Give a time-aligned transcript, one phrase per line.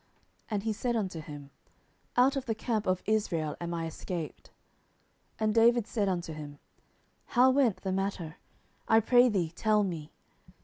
[0.49, 1.51] And he said unto him,
[2.17, 4.49] Out of the camp of Israel am I escaped.
[5.37, 6.57] 10:001:004 And David said unto him,
[7.25, 8.37] How went the matter?
[8.87, 10.11] I pray thee, tell me.